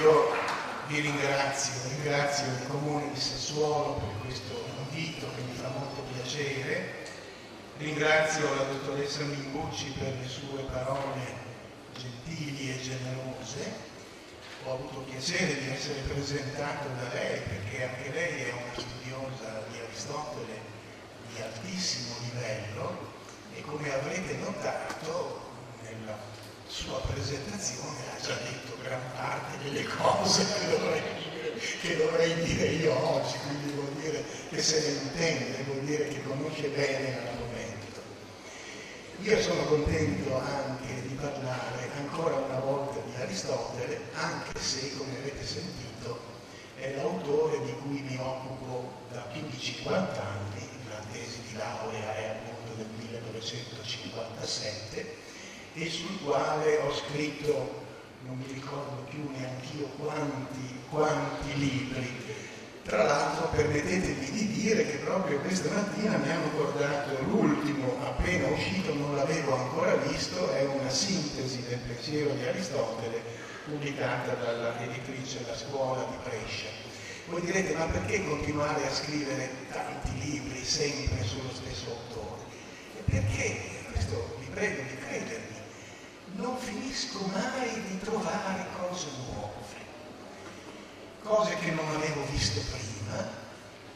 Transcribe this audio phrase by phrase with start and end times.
[0.00, 0.32] io
[0.86, 7.04] vi ringrazio, ringrazio il Comune di Sassuolo per questo invito che mi fa molto piacere,
[7.76, 11.48] ringrazio la dottoressa Mimbucci per le sue parole
[11.98, 13.88] gentili e generose,
[14.64, 19.78] ho avuto piacere di essere presentato da lei perché anche lei è una studiosa di
[19.80, 20.58] Aristotele
[21.34, 23.12] di altissimo livello
[23.54, 25.40] e come avrete notato
[25.82, 26.39] nella
[26.70, 32.66] sua presentazione ha già detto gran parte delle cose che dovrei dire, che dovrei dire
[32.68, 38.00] io oggi, quindi vuol dire che se ne intende, vuol dire che conosce bene l'argomento.
[39.22, 45.44] Io sono contento anche di parlare ancora una volta di Aristotele, anche se, come avete
[45.44, 46.20] sentito,
[46.76, 52.14] è l'autore di cui mi occupo da più di 50 anni, la tesi di laurea
[52.14, 55.19] è appunto del 1957
[55.74, 57.84] e sul quale ho scritto,
[58.22, 62.38] non mi ricordo più neanch'io quanti, quanti libri.
[62.82, 68.94] Tra l'altro permettetemi di dire che proprio questa mattina mi hanno portato l'ultimo, appena uscito,
[68.94, 73.22] non l'avevo ancora visto, è una sintesi del pensiero di Aristotele
[73.64, 76.68] pubblicata dalla editrice La Scuola di Brescia.
[77.26, 82.42] Voi direte, ma perché continuare a scrivere tanti libri sempre sullo stesso autore?
[83.04, 83.60] Perché,
[83.92, 85.49] questo vi prego di credermi,
[86.40, 89.76] non finisco mai di trovare cose nuove,
[91.22, 93.28] cose che non avevo visto prima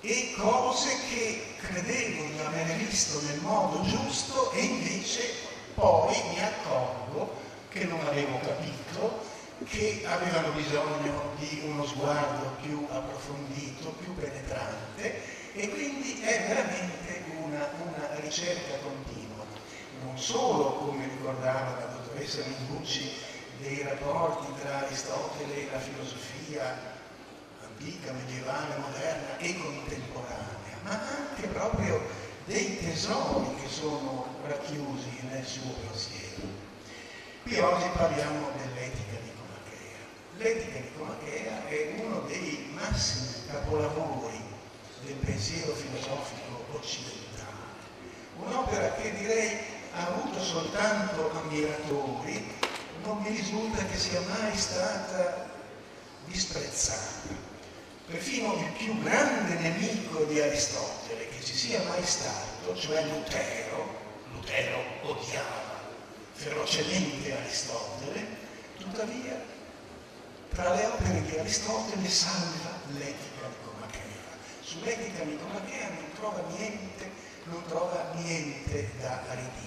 [0.01, 5.33] e cose che credevo di aver visto nel modo giusto e invece
[5.75, 7.35] poi mi accorgo
[7.71, 9.33] che non avevo capito,
[9.65, 17.69] che avevano bisogno di uno sguardo più approfondito, più penetrante e quindi è veramente una,
[17.83, 19.45] una ricerca continua,
[20.05, 23.11] non solo come ricordava la dottoressa Mingucci
[23.59, 26.93] dei rapporti tra Aristotele e la filosofia
[27.63, 32.01] antica, medievale, moderna e contemporanea, ma anche proprio
[32.45, 36.47] dei tesori che sono racchiusi nel suo pensiero.
[37.43, 39.99] Qui oggi parliamo dell'etica di Comachea.
[40.37, 44.41] L'etica di Comachea è uno dei massimi capolavori
[45.05, 47.83] del pensiero filosofico occidentale,
[48.39, 52.53] un'opera che direi ha avuto soltanto ammiratori,
[53.03, 55.49] non mi risulta che sia mai stata
[56.27, 57.53] disprezzata.
[58.07, 64.03] Perfino il più grande nemico di Aristotele che ci sia mai stato, cioè Lutero,
[64.33, 65.81] Lutero odiava
[66.33, 68.27] ferocemente Aristotele,
[68.77, 69.53] tuttavia
[70.53, 74.03] tra le opere di Aristotele salva l'etica nicomachea.
[74.61, 77.11] Sull'etica nicomachea non trova niente,
[77.45, 79.64] non trova niente da ridire.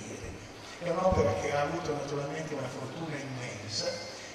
[0.88, 3.92] È un'opera che ha avuto naturalmente una fortuna immensa.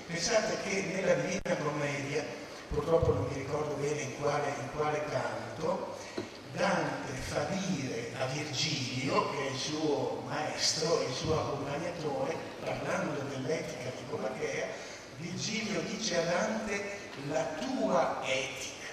[0.06, 2.22] Pensate che nella Divina Commedia,
[2.68, 5.96] purtroppo non mi ricordo bene in quale, in quale canto,
[6.52, 13.88] Dante fa dire a Virgilio, che è il suo maestro, il suo accompagnatore, parlando dell'etica
[13.96, 14.66] di Comachea,
[15.16, 16.98] Virgilio dice a Dante
[17.30, 18.92] la tua etica.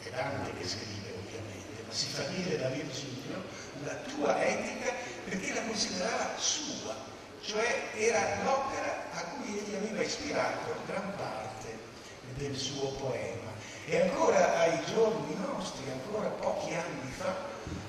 [0.00, 3.42] È Dante che scrive ovviamente, ma si fa dire da Virgilio
[3.82, 6.94] la tua etica perché la considerava sua,
[7.40, 11.78] cioè era l'opera a cui egli aveva ispirato gran parte
[12.36, 13.52] del suo poema.
[13.86, 17.34] E ancora ai giorni nostri, ancora pochi anni fa,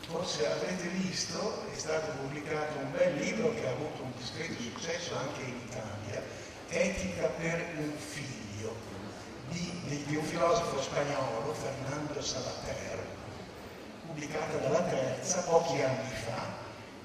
[0.07, 5.15] forse avrete visto, è stato pubblicato un bel libro che ha avuto un discreto successo
[5.15, 8.75] anche in Italia, Etica per un figlio,
[9.49, 13.05] di, di un filosofo spagnolo, Fernando Salater,
[14.05, 16.54] pubblicata dalla Terza pochi anni fa.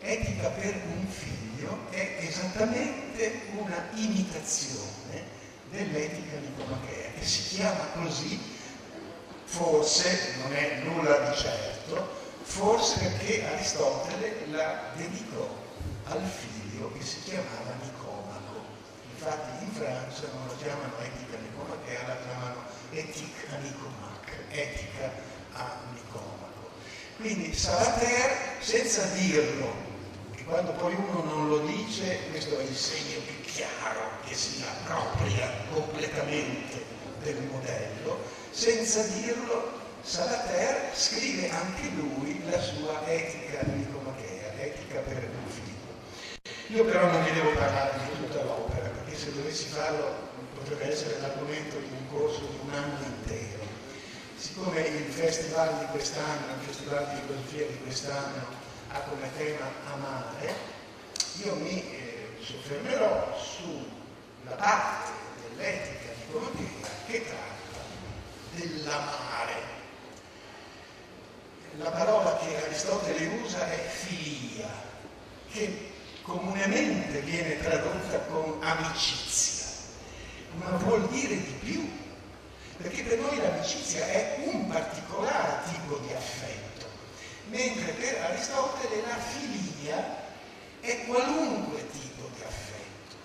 [0.03, 5.25] Etica per un figlio è esattamente una imitazione
[5.71, 8.41] dell'etica di Comachea, che si chiama così
[9.45, 12.09] forse, non è nulla di certo,
[12.43, 15.49] forse perché Aristotele la dedicò
[16.05, 18.65] al figlio che si chiamava Nicomaco.
[19.13, 25.13] Infatti in Francia non la chiamano etica nicomachea, la chiamano etic a Nicomac, etica
[25.53, 26.71] a Nicomaco.
[27.17, 29.90] Quindi Salater, senza dirlo,
[30.51, 35.49] quando poi uno non lo dice, questo è il segno più chiaro che si appropria
[35.73, 36.85] completamente
[37.23, 38.19] del modello,
[38.51, 46.43] senza dirlo Salater scrive anche lui la sua etica nicomachea, etica per figlio.
[46.77, 51.21] Io però non vi devo parlare di tutta l'opera, perché se dovessi farlo potrebbe essere
[51.21, 53.63] l'argomento di un corso di un anno intero.
[54.37, 58.60] Siccome il festival di quest'anno, il festival di filosofia di quest'anno
[58.93, 60.55] ha come tema amare,
[61.45, 65.11] io mi eh, soffermerò sulla parte
[65.43, 67.79] dell'etica di Prometea che tratta
[68.55, 69.79] dell'amare.
[71.79, 74.69] La parola che Aristotele usa è filia,
[75.53, 75.93] che
[76.23, 79.67] comunemente viene tradotta con amicizia,
[80.55, 81.89] ma vuol dire di più,
[82.77, 86.60] perché per noi l'amicizia è un particolare tipo di affetto
[87.51, 90.19] mentre per Aristotele la filia
[90.81, 93.17] è qualunque tipo di affetto,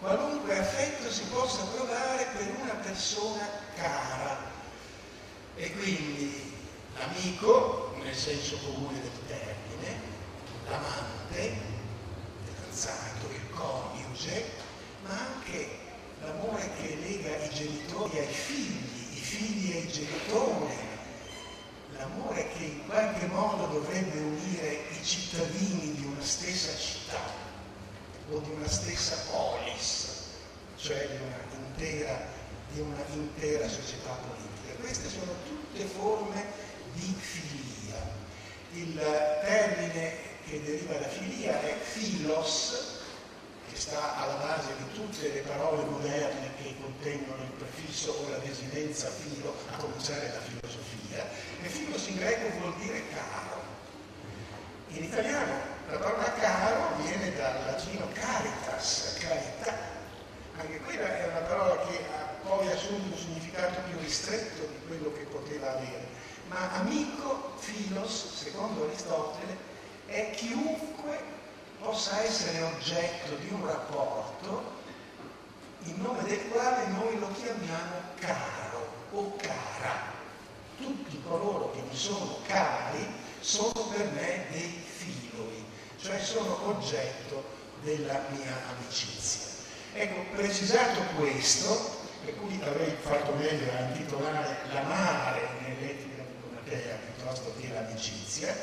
[0.00, 4.54] qualunque affetto si possa provare per una persona cara.
[5.56, 6.52] E quindi
[6.98, 10.00] l'amico, nel senso comune del termine,
[10.68, 14.44] l'amante, il fidanzato, il coniuge,
[15.04, 15.78] ma anche
[16.22, 20.94] l'amore che lega i genitori ai figli, i figli ai genitori,
[21.98, 27.20] l'amore che in qualche modo dovrebbe unire i cittadini di una stessa città
[28.30, 30.24] o di una stessa polis,
[30.76, 32.26] cioè di una intera,
[32.72, 34.80] di una intera società politica.
[34.80, 36.44] Queste sono tutte forme
[36.94, 38.14] di filia.
[38.72, 40.12] Il termine
[40.48, 42.85] che deriva da filia è philos,
[43.76, 48.38] che sta alla base di tutte le parole moderne che contengono il prefisso o la
[48.38, 51.28] desinenza filo, a cominciare da filosofia,
[51.60, 53.60] e filos in greco vuol dire caro.
[54.88, 55.52] In italiano
[55.90, 59.76] la parola caro viene dal latino caritas, carità.
[60.56, 65.12] Anche quella è una parola che ha poi assunto un significato più ristretto di quello
[65.12, 66.06] che poteva avere.
[66.48, 69.54] Ma amico, filos, secondo Aristotele,
[70.06, 71.35] è chiunque
[71.80, 74.74] possa essere oggetto di un rapporto
[75.84, 80.14] in nome del quale noi lo chiamiamo caro o cara.
[80.78, 83.06] Tutti coloro che mi sono cari
[83.40, 85.64] sono per me dei filoi,
[86.00, 87.44] cioè sono oggetto
[87.82, 89.46] della mia amicizia.
[89.94, 97.54] Ecco, precisato questo, per cui avrei fatto meglio a intitolare l'amare nell'etica di Comatea piuttosto
[97.58, 98.54] che l'amicizia,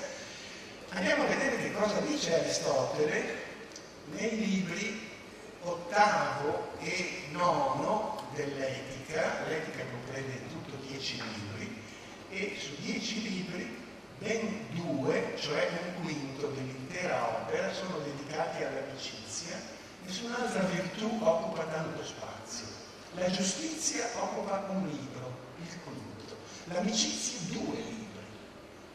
[0.95, 3.36] Andiamo a vedere che cosa dice Aristotele
[4.12, 5.10] nei libri
[5.63, 11.81] ottavo e nono dell'etica, l'etica comprende in tutto dieci libri,
[12.30, 13.75] e su dieci libri
[14.19, 19.60] ben due, cioè un quinto dell'intera opera, sono dedicati all'amicizia,
[20.06, 22.68] nessun'altra virtù occupa tanto spazio.
[23.16, 27.78] La giustizia occupa un libro, il quinto, l'amicizia due.
[27.78, 28.02] libri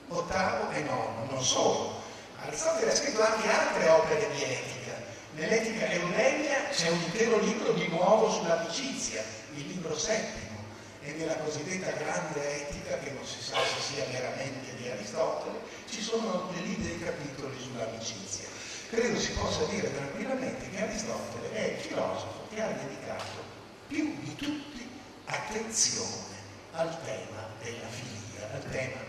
[0.08, 2.00] ottavo e nono, non solo.
[2.40, 5.06] Aristotele ha scritto anche altre opere di etica.
[5.32, 9.22] Nell'Etica Eudemia c'è un intero libro di nuovo sull'amicizia,
[9.54, 10.56] il libro settimo,
[11.02, 16.02] e nella cosiddetta grande etica, che non si sa se sia veramente di Aristotele, ci
[16.02, 18.48] sono dei libri capitoli sull'amicizia.
[18.90, 23.44] Credo si possa dire tranquillamente che Aristotele è il filosofo che ha dedicato
[23.86, 24.88] più di tutti
[25.26, 26.36] attenzione
[26.72, 29.07] al tema della filia, al tema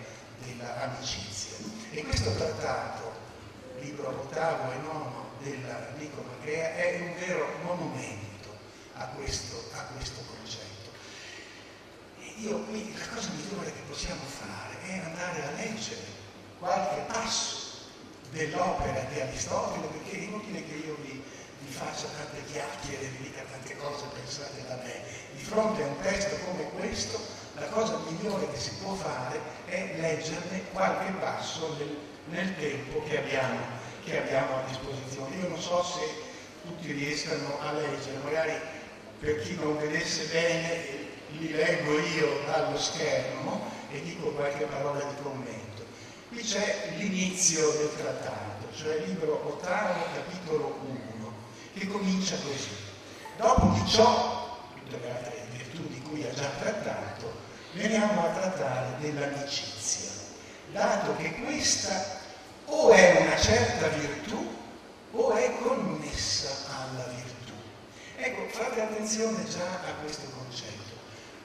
[0.57, 1.57] dell'amicizia.
[1.91, 3.13] E questo trattato,
[3.79, 8.55] libro ottavo e nono dell'Amico Macrea, è un vero monumento
[8.93, 10.89] a questo, a questo concetto.
[12.21, 16.17] E io qui la cosa migliore che possiamo fare è andare a leggere
[16.59, 17.67] qualche passo
[18.31, 21.23] dell'opera di Aristotele, perché è inutile che io vi,
[21.59, 25.01] vi faccia tante chiacchiere, vi dica tante cose pensate da me.
[25.33, 27.19] Di fronte a un testo come questo,
[27.59, 31.97] la cosa migliore che si può fare è leggerne qualche passo nel,
[32.30, 33.59] nel tempo che abbiamo,
[34.04, 35.35] che abbiamo, a disposizione.
[35.35, 36.28] Io non so se
[36.63, 38.54] tutti riescano a leggere, magari
[39.19, 45.21] per chi non vedesse bene li leggo io dallo schermo e dico qualche parola di
[45.21, 45.83] commento.
[46.30, 50.80] Qui c'è l'inizio del trattato, cioè il libro ottavo, capitolo
[51.18, 51.33] 1,
[51.73, 52.69] che comincia così.
[53.37, 57.47] Dopo di ciò, tutte le altre virtù di cui ha già trattato,
[58.19, 60.09] veniamo a trattare dell'amicizia,
[60.71, 62.18] dato che questa
[62.66, 64.57] o è una certa virtù
[65.11, 67.54] o è connessa alla virtù.
[68.18, 70.97] Ecco, fate attenzione già a questo concetto.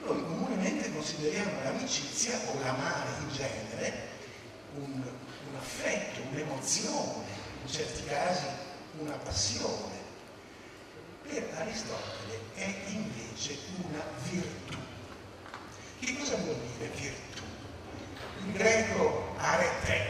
[0.03, 3.93] Noi comunemente consideriamo l'amicizia o l'amare in genere
[4.75, 7.25] un, un affetto, un'emozione,
[7.63, 8.45] in certi casi
[8.99, 9.93] una passione.
[11.27, 14.84] Per Aristotele è invece una virtù.
[16.05, 17.41] Che cosa vuol dire virtù?
[18.45, 20.05] In greco arete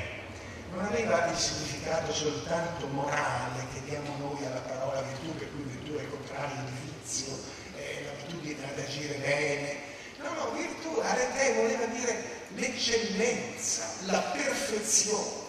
[0.74, 5.96] non aveva il significato soltanto morale che diamo noi alla parola virtù, per cui virtù
[5.96, 7.34] è il contrario di vizio,
[7.78, 9.78] è l'abitudine ad agire bene.
[10.18, 12.24] No, no, virtù, arete voleva dire
[12.56, 15.44] l'eccellenza, la perfezione.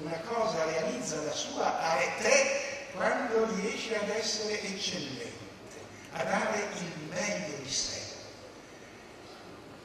[0.00, 5.30] Una cosa realizza la sua arete quando riesce ad essere eccellente,
[6.12, 7.97] a dare il meglio di sé.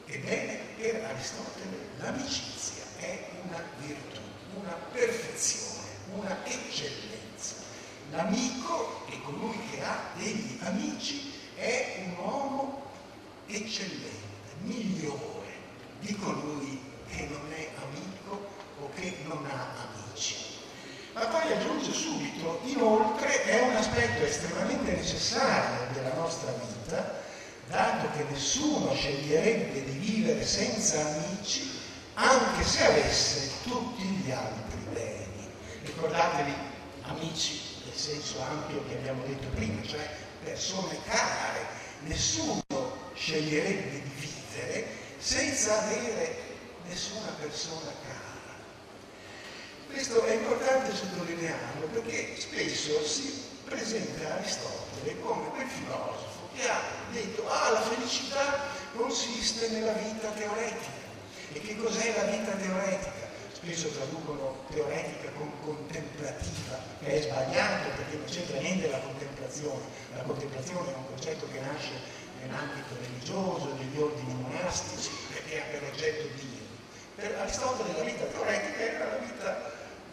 [0.06, 4.20] Ebbene, per Aristotele l'amicizia è una virtù,
[4.56, 7.56] una perfezione, una eccellenza.
[8.12, 12.92] L'amico è colui che ha degli amici è un uomo
[13.48, 14.12] eccellente,
[14.62, 15.52] migliore
[16.00, 16.80] di colui
[17.10, 18.50] che non è amico
[18.82, 20.36] o che non ha amici.
[21.14, 27.23] Ma poi aggiunge subito, inoltre è un aspetto estremamente necessario della nostra vita,
[27.68, 31.82] dato che nessuno sceglierebbe di vivere senza amici
[32.16, 35.50] anche se avesse tutti gli altri beni.
[35.84, 36.54] Ricordatevi,
[37.04, 40.08] amici, nel senso ampio che abbiamo detto prima, cioè
[40.44, 41.82] persone care.
[42.02, 42.62] Nessuno
[43.16, 46.38] sceglierebbe di vivere senza avere
[46.88, 48.32] nessuna persona cara.
[49.88, 56.80] Questo è importante sottolinearlo perché spesso si presenta Aristotele come quel filosofo che ha
[57.12, 61.02] detto ah la felicità consiste nella vita teoretica.
[61.54, 63.32] E che cos'è la vita teoretica?
[63.54, 69.84] Spesso traducono teoretica con contemplativa, che è sbagliato perché non c'entra niente la contemplazione.
[70.16, 71.92] La contemplazione è un concetto che nasce
[72.42, 76.62] nell'ambito religioso, degli ordini monastici, perché ha per oggetto Dio.
[77.16, 79.72] Per Aristotele la vita teoretica era la vita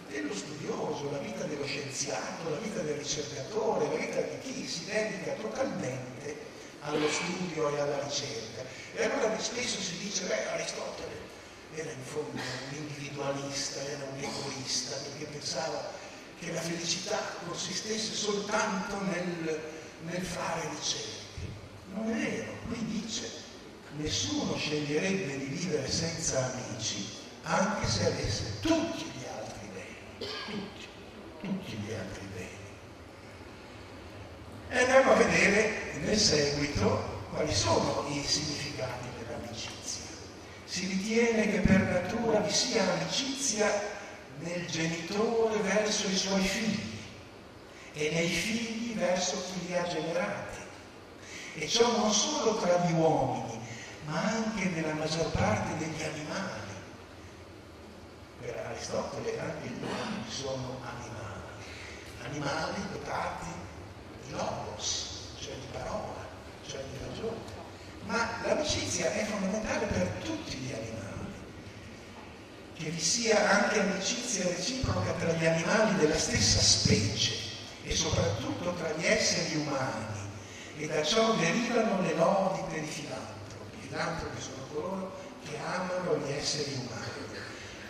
[0.09, 4.85] dello studioso, la vita dello scienziato, la vita del ricercatore, la vita di chi si
[4.85, 6.20] dedica totalmente
[6.83, 8.65] allo studio e alla ricerca.
[8.95, 11.19] E allora spesso si dice, beh, Aristotele
[11.75, 15.93] era in fondo un individualista, era un egoista, perché pensava
[16.39, 19.61] che la felicità consistesse soltanto nel,
[20.03, 21.19] nel fare ricerche.
[21.95, 23.49] Non è vero, qui dice
[23.97, 27.07] nessuno sceglierebbe di vivere senza amici,
[27.43, 30.87] anche se avesse tutti gli altri beni, tutti,
[31.41, 32.49] tutti gli altri beni.
[34.69, 40.05] E andiamo a vedere nel seguito quali sono i significati dell'amicizia.
[40.65, 43.99] Si ritiene che per natura vi sia amicizia
[44.41, 46.99] nel genitore verso i suoi figli
[47.93, 50.59] e nei figli verso chi li ha generati.
[51.55, 53.59] E ciò non solo tra gli uomini,
[54.07, 56.59] ma anche nella maggior parte degli animali.
[58.41, 61.41] Per Aristotele anche gli uomini sono animali,
[62.23, 63.49] animali dotati
[64.25, 65.10] di logos,
[65.51, 66.27] cioè di parola,
[66.67, 67.59] cioè di ragione.
[68.07, 70.99] Ma l'amicizia è fondamentale per tutti gli animali.
[72.75, 77.35] Che vi sia anche amicizia reciproca tra gli animali della stessa specie
[77.85, 80.19] e soprattutto tra gli esseri umani.
[80.79, 83.39] E da ciò derivano le lodi per i filantropi
[83.91, 87.09] filantropi sono coloro che amano gli esseri umani.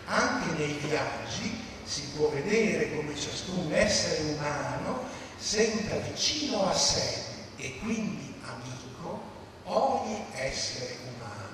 [0.05, 5.03] Anche nei viaggi si può vedere come ciascun essere umano
[5.37, 7.29] senta vicino a sé
[7.61, 9.21] e quindi amico
[9.65, 11.49] ogni essere umano.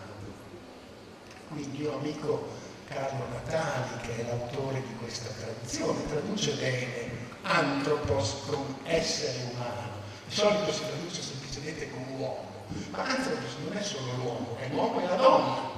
[1.50, 2.48] Quindi io amico
[2.88, 9.96] Carlo Natali, che è l'autore di questa tradizione, traduce bene antropos con essere umano.
[10.28, 12.56] Di solito si traduce semplicemente con uomo
[12.92, 15.72] ma Anthropos non è solo l'uomo, è l'uomo e la donna,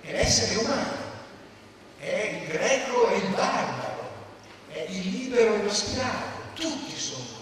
[0.00, 0.96] è l'essere umano,
[1.98, 4.10] è il greco e il barbaro,
[4.68, 7.33] è il libero e lo schiavo, tutti sono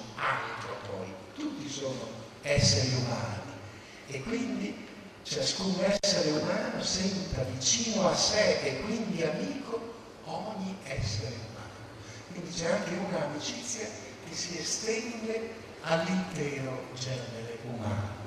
[1.82, 2.08] sono
[2.42, 3.50] esseri umani.
[4.06, 4.86] E quindi
[5.24, 11.70] ciascun essere umano senta vicino a sé e quindi amico ogni essere umano.
[12.30, 13.86] Quindi c'è anche un'amicizia
[14.28, 18.20] che si estende all'intero genere umano.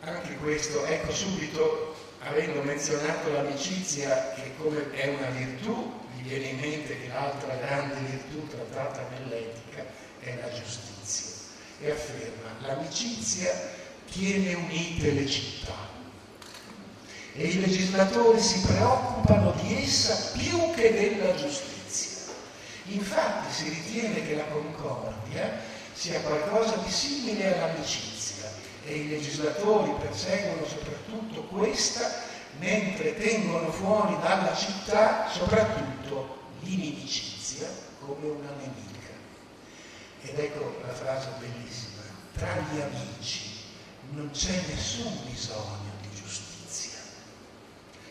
[0.00, 7.00] Anche questo, ecco subito, avendo menzionato l'amicizia che come è una virtù, viene in mente
[7.00, 9.84] che l'altra grande virtù trattata nell'etica
[10.20, 11.36] è la giustizia.
[11.80, 13.50] E afferma, l'amicizia
[14.10, 15.96] tiene unite le città
[17.32, 22.34] e i legislatori si preoccupano di essa più che della giustizia.
[22.86, 25.60] Infatti si ritiene che la concordia
[25.92, 28.50] sia qualcosa di simile all'amicizia
[28.84, 32.26] e i legislatori perseguono soprattutto questa,
[32.58, 37.68] mentre tengono fuori dalla città soprattutto l'inimicizia
[38.00, 38.86] come una nemica.
[40.22, 43.56] Ed ecco la frase bellissima, tra gli amici
[44.10, 46.98] non c'è nessun bisogno di giustizia.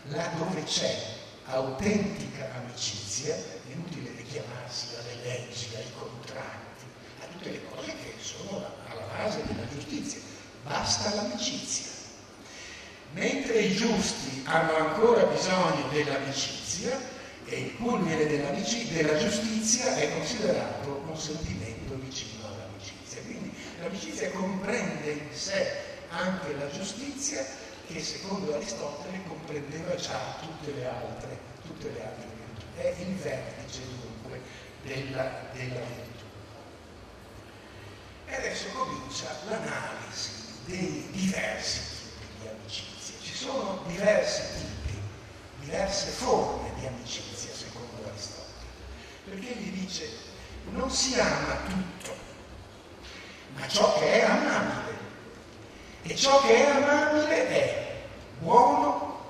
[0.04, 6.86] Là dove c'è autentica amicizia, è inutile richiamarsi alle leggi, ai contratti,
[7.22, 10.20] a tutte le cose che sono alla base della giustizia
[10.64, 11.87] basta l'amicizia.
[13.14, 17.00] Mentre i giusti hanno ancora bisogno dell'amicizia
[17.46, 23.22] e il culmine della giustizia è considerato un sentimento vicino all'amicizia.
[23.22, 27.46] Quindi l'amicizia comprende in sé anche la giustizia
[27.88, 32.66] che secondo Aristotele comprendeva già tutte le altre, tutte le altre virtù.
[32.76, 34.42] È il vertice dunque
[34.84, 36.26] della, della virtù.
[38.26, 40.32] E adesso comincia l'analisi
[40.66, 41.80] dei diversi
[42.20, 43.16] tipi di amicizia.
[43.22, 45.00] Ci sono diversi tipi,
[45.60, 48.66] diverse forme di amicizia, secondo Aristotele,
[49.26, 50.10] perché gli dice
[50.72, 52.16] non si ama tutto,
[53.56, 54.96] ma ciò che è amabile.
[56.02, 57.96] E ciò che è amabile è
[58.40, 59.24] buono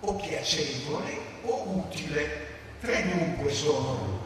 [0.00, 2.52] o piacevole o utile.
[2.80, 4.20] Tre dunque sono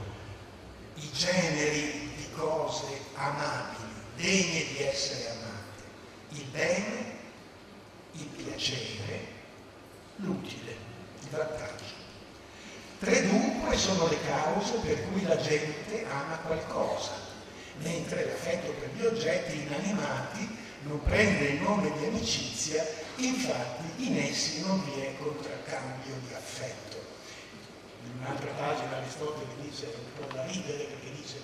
[0.95, 5.83] i generi di cose amabili, degne di essere amate.
[6.31, 7.18] Il bene,
[8.19, 9.27] il piacere,
[10.17, 10.77] l'utile,
[11.21, 11.97] il vantaggio.
[12.99, 17.13] Tre dunque sono le cause per cui la gente ama qualcosa,
[17.79, 20.49] mentre l'affetto per gli oggetti inanimati
[20.83, 22.85] non prende il nome di amicizia,
[23.17, 26.97] infatti in essi non vi è contraccambio di affetto.
[28.05, 31.37] In un'altra pagina Aristotele dice, un po' da ridere perché dice,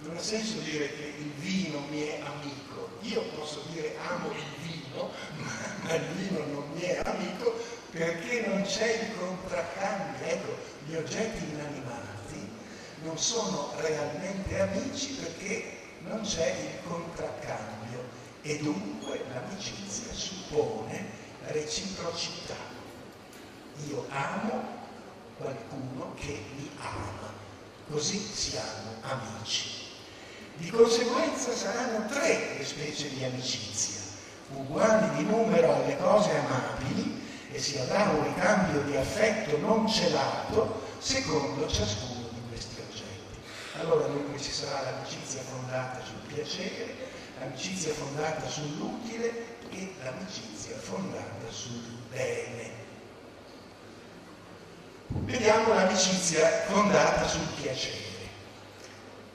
[0.00, 4.36] non ha senso dire che il vino mi è amico, io posso dire amo il
[4.36, 4.61] vino,
[4.94, 7.58] ma il vino non mi è amico
[7.90, 10.26] perché non c'è il contraccambio.
[10.26, 10.56] Ecco,
[10.86, 12.50] gli oggetti inanimati
[13.02, 18.04] non sono realmente amici perché non c'è il contraccambio
[18.42, 21.04] e dunque l'amicizia suppone
[21.46, 22.56] reciprocità.
[23.88, 24.80] Io amo
[25.36, 27.32] qualcuno che mi ama,
[27.90, 29.80] così siamo amici.
[30.56, 34.01] Di conseguenza saranno tre le specie di amicizia,
[34.54, 37.20] uguali di numero alle cose amabili
[37.52, 43.40] e si avrà un ricambio di affetto non celato secondo ciascuno di questi oggetti.
[43.80, 46.94] Allora dunque ci sarà l'amicizia fondata sul piacere,
[47.38, 52.80] l'amicizia fondata sull'utile e l'amicizia fondata sul bene.
[55.08, 58.10] Vediamo l'amicizia fondata sul piacere.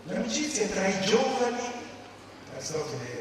[0.05, 1.85] L'amicizia tra i giovani,
[2.53, 3.16] Aristotele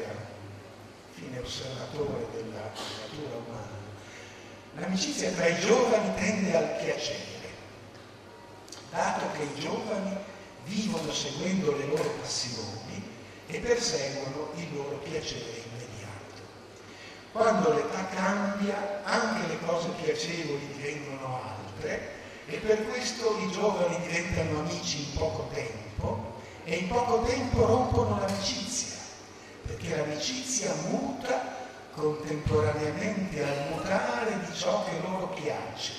[1.17, 3.77] fine osservatore della natura umana,
[4.75, 7.49] l'amicizia tra i giovani tende al piacere,
[8.91, 10.15] dato che i giovani
[10.65, 13.03] vivono seguendo le loro passioni
[13.47, 16.41] e perseguono il loro piacere immediato.
[17.31, 22.11] Quando l'età cambia, anche le cose piacevoli divengono altre
[22.45, 28.19] e per questo i giovani diventano amici in poco tempo e in poco tempo rompono
[28.19, 28.96] l'amicizia,
[29.67, 31.55] perché l'amicizia muta
[31.93, 35.93] contemporaneamente al mutare di ciò che loro piace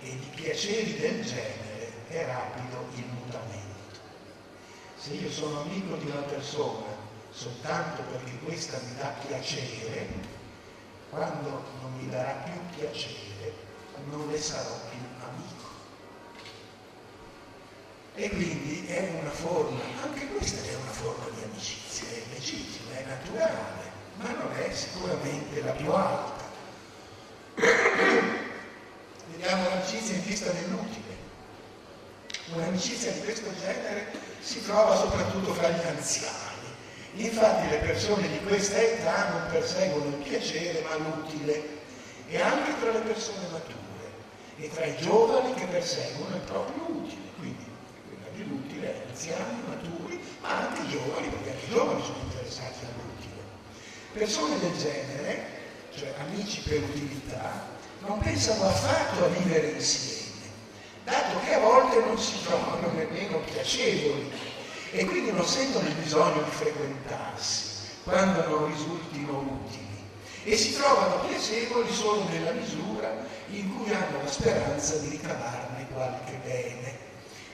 [0.00, 3.62] e di piaceri del genere è rapido il mutamento.
[4.96, 10.08] Se io sono amico di una persona soltanto perché questa mi dà piacere,
[11.10, 13.52] quando non mi darà più piacere,
[14.08, 15.64] non le sarò più amico.
[18.14, 23.04] E quindi è una forma, anche questa è una forma di amicizia, è legittima, è
[23.06, 26.42] naturale, ma non è sicuramente la più alta.
[29.30, 31.02] Vediamo l'amicizia in vista dell'utile.
[32.52, 36.42] Un'amicizia di questo genere si trova soprattutto fra gli anziani.
[37.16, 41.82] Infatti le persone di questa età non perseguono il piacere ma l'utile
[42.28, 43.84] e anche tra le persone mature
[44.56, 47.64] e tra i giovani che perseguono il proprio utile, quindi
[48.08, 52.43] quella dell'utile, anziani, maturi, ma anche giovani, perché anche i giovani sono interessati.
[54.14, 55.44] Persone del genere,
[55.94, 57.66] cioè amici per utilità,
[58.06, 60.24] non pensano affatto a vivere insieme
[61.04, 64.30] dato che a volte non si trovano nemmeno piacevoli
[64.90, 67.72] e quindi non sentono il bisogno di frequentarsi
[68.04, 70.02] quando non risultino utili
[70.44, 73.12] e si trovano piacevoli solo nella misura
[73.48, 76.98] in cui hanno la speranza di ricavarne qualche bene,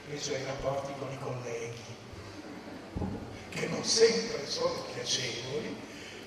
[0.08, 1.98] penso ai rapporti con i colleghi,
[3.50, 5.76] che non sempre sono piacevoli,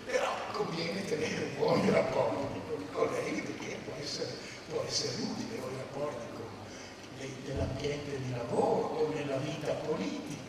[0.05, 4.29] però conviene tenere buoni rapporti con i colleghi perché può essere,
[4.69, 6.33] può essere utile o i rapporti
[7.45, 10.41] dell'ambiente di lavoro o nella vita politica.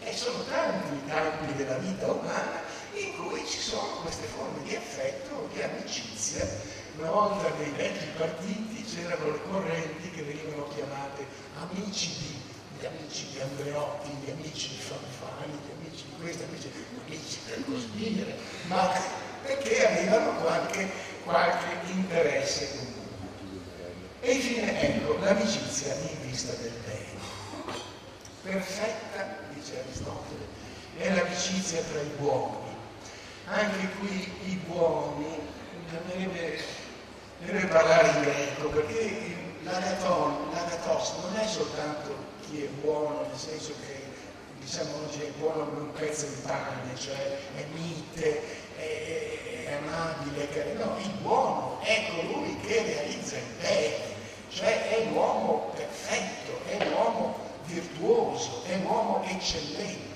[0.00, 2.60] E sono tanti i campi della vita umana
[2.94, 6.46] in cui ci sono queste forme di affetto, di amicizia.
[6.98, 11.24] Una volta nei vecchi partiti c'erano le correnti che venivano chiamate
[11.60, 12.51] amici di,
[12.82, 16.68] gli amici di Andreotti, gli amici di Fanfani, gli amici di questo, amici,
[17.06, 18.90] amici per così dire, ma
[19.42, 20.90] perché avevano qualche,
[21.22, 23.00] qualche interesse comune.
[24.20, 27.20] E infine, ecco, l'amicizia in vista del bene.
[28.42, 30.46] Perfetta, dice Aristotele,
[30.98, 32.74] è l'amicizia tra i buoni.
[33.46, 35.38] Anche qui i buoni,
[36.16, 36.58] deve,
[37.44, 44.02] deve parlare in greco, perché l'agatos non è soltanto chi è buono, nel senso che
[44.60, 48.42] diciamo oggi è buono come un pezzo di pane, cioè è mite,
[48.76, 54.04] è, è amabile, no, il buono è colui che realizza il bene,
[54.50, 60.10] cioè è l'uomo perfetto, è l'uomo virtuoso, è l'uomo eccellente.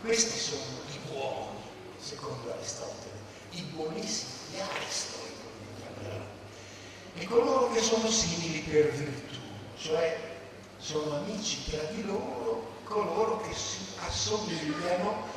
[0.00, 1.58] Questi sono i buoni,
[1.98, 3.18] secondo Aristotele,
[3.50, 5.28] i buonissimi, gli aristoi,
[7.18, 9.36] e coloro che sono simili per virtù,
[9.76, 10.29] cioè
[10.80, 15.28] sono amici tra di loro coloro che si assomigliano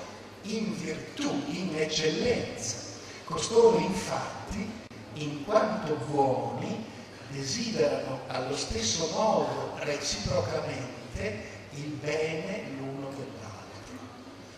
[0.43, 2.77] in virtù, in eccellenza.
[3.25, 4.69] Costoro infatti,
[5.13, 6.85] in quanto buoni,
[7.29, 13.97] desiderano allo stesso modo reciprocamente il bene l'uno dell'altro.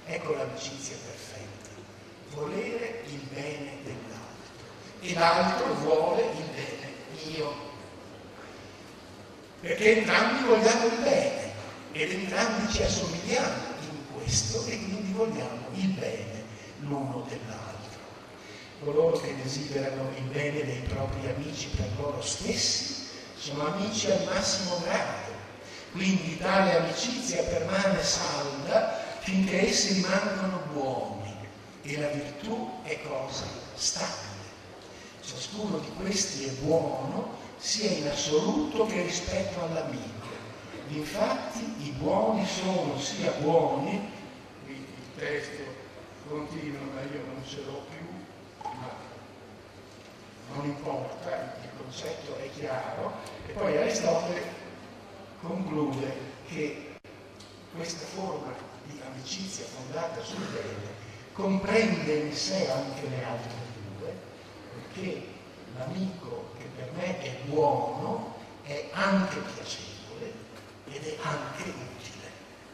[0.06, 1.70] Ecco l'amicizia perfetta,
[2.36, 4.16] volere il bene dell'altro
[5.02, 6.94] e l'altro vuole il bene
[7.26, 7.74] mio.
[9.66, 11.52] Perché entrambi vogliamo il bene
[11.92, 16.44] ed entrambi ci assomigliamo in questo e quindi vogliamo il bene
[16.82, 18.00] l'uno dell'altro.
[18.84, 24.80] Coloro che desiderano il bene dei propri amici per loro stessi sono amici al massimo
[24.84, 25.34] grado,
[25.94, 31.36] quindi tale amicizia permane salda finché essi rimangono buoni
[31.82, 34.44] e la virtù è cosa stabile.
[35.22, 40.16] Ciascuno di questi è buono sia in assoluto che rispetto all'amico
[40.90, 44.08] Infatti i buoni sono sia buoni,
[44.68, 44.86] il
[45.18, 45.64] testo
[46.28, 48.06] continua ma io non ce l'ho più,
[48.80, 48.88] ma
[50.54, 53.14] non importa, il concetto è chiaro,
[53.48, 54.44] e poi Aristotele
[55.42, 56.16] conclude
[56.48, 56.98] che
[57.76, 58.54] questa forma
[58.86, 60.94] di amicizia fondata sul bene
[61.34, 63.52] comprende in sé anche le altre
[63.98, 64.14] due,
[64.72, 65.28] perché
[65.78, 66.45] l'amico
[66.96, 70.34] me è buono è anche piacevole
[70.92, 72.30] ed è anche utile.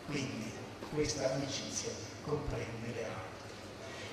[0.05, 0.51] Quindi
[0.93, 1.91] questa amicizia
[2.23, 3.19] comprende le altre.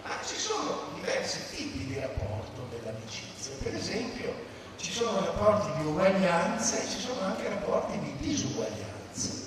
[0.03, 3.53] Ma ci sono diversi tipi di rapporto dell'amicizia.
[3.63, 4.35] Per esempio
[4.77, 9.47] ci sono rapporti di uguaglianza e ci sono anche rapporti di disuguaglianza.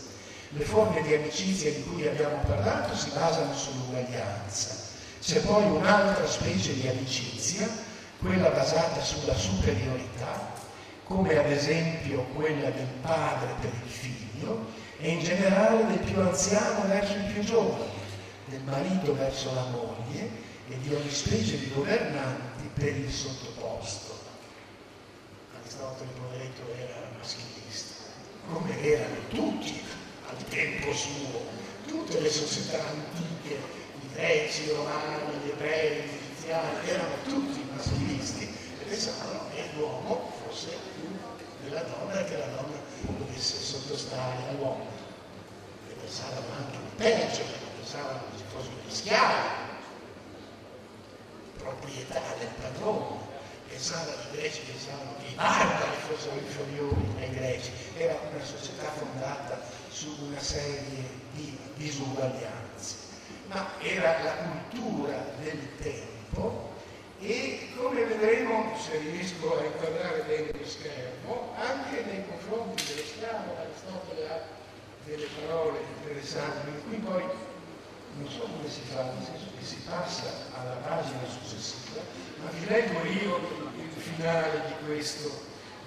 [0.50, 4.90] Le forme di amicizia di cui abbiamo parlato si basano sull'uguaglianza.
[5.22, 7.70] C'è poi un'altra specie di amicizia,
[8.22, 10.54] quella basata sulla superiorità,
[11.06, 14.66] come ad esempio quella del padre per il figlio
[15.00, 18.00] e in generale del più anziano verso il più giovane,
[18.46, 20.30] del marito verso la moglie
[20.70, 24.20] e di ogni specie di governanti per il sottoposto.
[25.60, 28.04] Aristotele, poveretto, era maschilista,
[28.54, 29.82] come erano tutti
[30.30, 31.42] al tempo suo,
[31.88, 38.44] tutte le società antiche, i greci, i romani, gli ebrei, erano tutti maschilisti
[38.80, 40.78] e pensavano che l'uomo fosse
[41.64, 44.88] della donna e che la donna dovesse sottostare all'uomo.
[45.90, 47.44] E pensavano anche di peggio,
[47.78, 49.50] pensavano che ci fossero gli schiavi,
[51.58, 53.30] proprietà del padrone.
[53.68, 57.72] Pensavano i greci, pensavano che i barbari fossero inferiori ai greci.
[57.96, 63.10] Era una società fondata su una serie di disuguaglianze.
[63.48, 66.11] Ma era la cultura del tempo
[67.20, 73.58] e come vedremo, se riesco a inquadrare bene lo schermo, anche nei confronti dello schiavo
[73.58, 74.42] Aristotele ha
[75.06, 77.24] delle parole interessanti, qui poi
[78.18, 82.02] non so come si fa, nel senso che si passa alla pagina successiva,
[82.44, 83.38] ma vi leggo io
[83.78, 85.30] il finale di questo,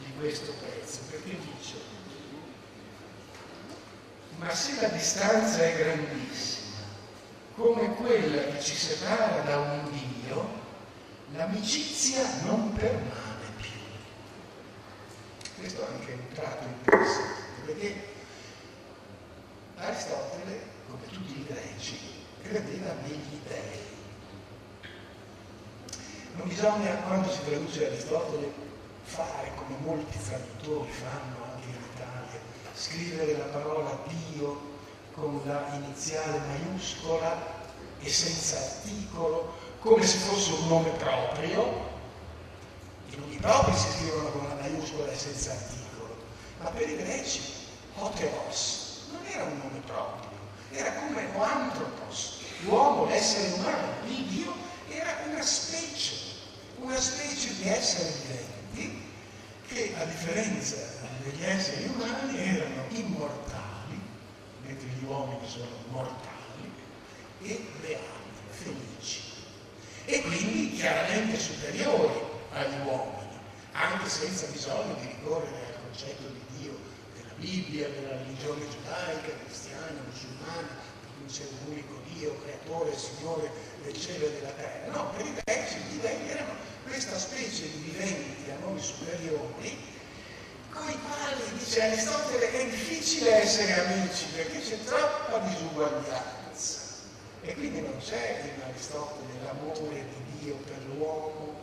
[0.05, 1.75] di questo pezzo, perché dice,
[4.39, 6.77] ma se la distanza è grandissima,
[7.57, 10.14] come quella che ci separa da un Dio,
[11.33, 13.71] l'amicizia non permane più.
[15.59, 18.13] Questo è anche un tratto interessante, perché
[19.77, 21.99] Aristotele, come tutti i greci,
[22.43, 23.83] credeva negli dei.
[26.37, 28.53] Non bisogna, quando si traduce Aristotele,
[29.03, 32.41] fare come molti traduttori fanno anche in Italia,
[32.75, 34.73] scrivere la parola Dio
[35.13, 37.63] con la iniziale maiuscola
[38.01, 39.55] e senza articolo,
[39.85, 41.93] come se fosse un nome proprio,
[43.11, 46.17] i nomi propri si scrivono con una maiuscola e senza articolo,
[46.59, 47.43] ma per i greci
[47.97, 50.31] Oteos non era un nome proprio,
[50.71, 54.55] era come Oantropos, l'uomo, l'essere umano, il Dio
[54.89, 56.15] era una specie,
[56.79, 59.03] una specie di esseri viventi
[59.69, 60.77] che a differenza
[61.23, 64.01] degli esseri umani erano immortali,
[64.63, 66.73] mentre gli uomini sono mortali,
[67.43, 68.14] e felici
[70.07, 72.21] e quindi chiaramente superiori
[72.53, 73.39] agli uomini,
[73.73, 76.77] anche senza bisogno di ricorrere al concetto di Dio
[77.15, 83.51] della Bibbia, della religione giudaica, cristiana, musulmana, non c'è un unico Dio, creatore, Signore
[83.83, 84.93] del cielo e della terra.
[84.93, 89.93] No, per i greci gli dei erano questa specie di viventi a noi superiori
[90.71, 96.84] con i quali, dice Aristotele, è difficile essere amici perché c'è troppa disuguaglianza.
[97.47, 101.61] E quindi non c'è in Aristotele l'amore di Dio per l'uomo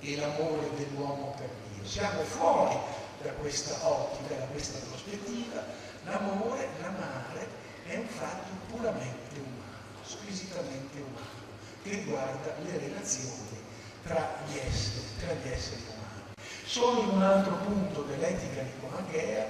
[0.00, 1.86] e l'amore dell'uomo per Dio.
[1.86, 2.76] Siamo fuori
[3.22, 5.64] da questa ottica, da questa prospettiva.
[6.04, 7.46] L'amore, l'amare
[7.86, 11.40] è un fatto puramente umano, squisitamente umano,
[11.84, 13.60] che riguarda le relazioni
[14.02, 16.34] tra gli esseri, tra gli esseri umani.
[16.64, 19.46] Solo in un altro punto dell'etica nicomachea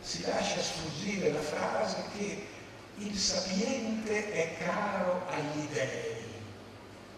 [0.00, 2.51] si lascia sfuggire la frase che
[3.04, 6.24] il sapiente è caro agli dei,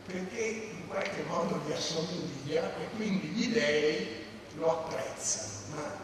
[0.07, 4.25] perché in qualche modo gli assomiglia e quindi gli dei
[4.57, 5.97] lo apprezzano, ma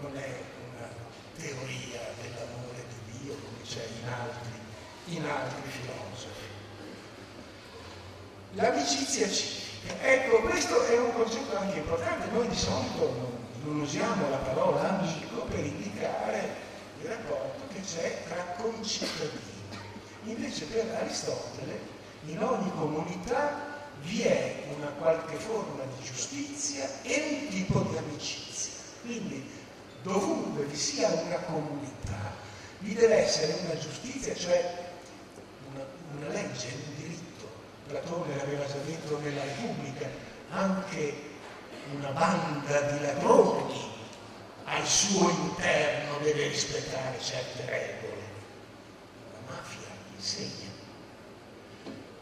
[0.00, 0.34] non è
[0.70, 0.88] una
[1.36, 6.46] teoria dell'amore di Dio come c'è in altri, in altri filosofi.
[8.52, 9.60] L'amicizia civica.
[10.00, 12.30] Ecco, questo è un concetto anche importante.
[12.30, 16.70] Noi di solito non, non usiamo la parola amico per indicare
[17.02, 19.50] il rapporto che c'è tra concittadini.
[20.24, 21.78] Invece per Aristotele
[22.26, 23.70] in ogni comunità
[24.02, 28.72] vi è una qualche forma di giustizia e un tipo di amicizia.
[29.02, 29.50] Quindi
[30.02, 32.40] dovunque vi sia una comunità
[32.82, 34.90] vi deve essere una giustizia, cioè
[35.72, 35.84] una,
[36.16, 37.48] una legge, un diritto.
[37.86, 40.06] Platone l'aveva già detto nella Repubblica,
[40.50, 41.30] anche
[41.94, 43.91] una banda di ladroni
[44.64, 48.22] al suo interno deve rispettare certe regole.
[49.32, 50.70] La mafia insegna.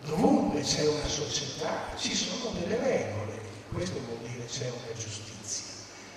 [0.02, 3.40] Dovunque c'è una società ci sono delle regole,
[3.72, 5.64] questo vuol dire c'è una giustizia.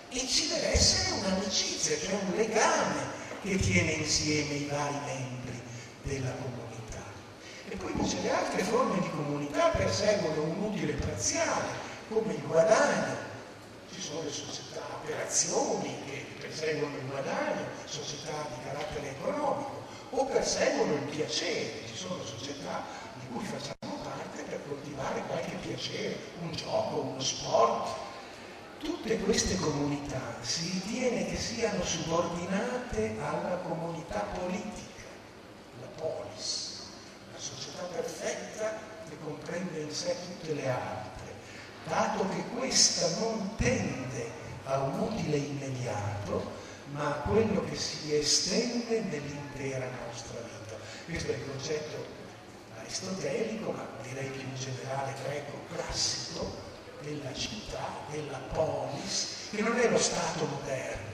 [0.09, 3.01] E ci deve essere un'amicizia, cioè un legame
[3.41, 5.61] che tiene insieme i vari membri
[6.03, 7.03] della comunità.
[7.67, 11.67] E poi dice le altre forme di comunità perseguono un utile parziale,
[12.07, 13.31] come il guadagno.
[14.03, 20.95] Sono le società per azioni che perseguono il guadagno, società di carattere economico, o perseguono
[20.95, 21.87] il piacere.
[21.87, 22.83] Ci sono società
[23.15, 27.95] di cui facciamo parte per coltivare qualche piacere, un gioco, uno sport.
[28.79, 35.07] Tutte queste comunità si ritiene che siano subordinate alla comunità politica,
[35.79, 36.81] la polis,
[37.31, 41.12] la società perfetta che comprende in sé tutte le altre,
[41.87, 44.31] dato che questa non tende
[44.65, 46.51] a un utile immediato,
[46.91, 50.75] ma a quello che si estende nell'intera nostra vita.
[51.05, 52.05] Questo è il concetto
[52.77, 56.71] aristotelico, ma direi più in generale greco classico,
[57.03, 61.11] della città, della polis, che non è lo Stato moderno.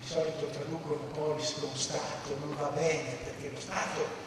[0.00, 4.26] Di solito traducono polis con Stato, non va bene perché lo Stato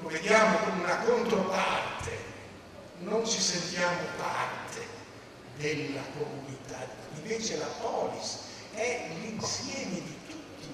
[0.00, 2.10] lo vediamo come una controparte,
[3.00, 4.86] non ci sentiamo parte
[5.56, 6.86] della comunità.
[7.14, 8.38] Invece la polis
[8.72, 10.68] è l'insieme di tutti